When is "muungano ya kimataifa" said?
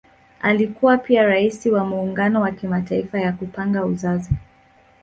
1.85-3.19